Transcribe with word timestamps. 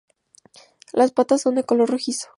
Las 0.93 1.11
patas 1.11 1.43
son 1.43 1.53
de 1.53 1.63
color 1.63 1.91
rojizo. 1.91 2.29